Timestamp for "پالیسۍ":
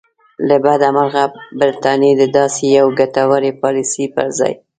3.61-4.05